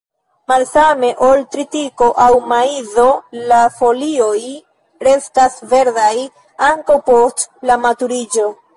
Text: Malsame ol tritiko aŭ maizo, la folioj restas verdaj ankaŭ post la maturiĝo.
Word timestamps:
Malsame 0.51 1.09
ol 1.27 1.43
tritiko 1.55 2.07
aŭ 2.23 2.29
maizo, 2.53 3.05
la 3.53 3.61
folioj 3.77 4.41
restas 5.11 5.63
verdaj 5.77 6.15
ankaŭ 6.73 7.01
post 7.13 7.51
la 7.71 7.83
maturiĝo. 7.89 8.53